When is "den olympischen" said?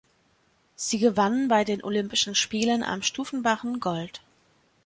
1.63-2.33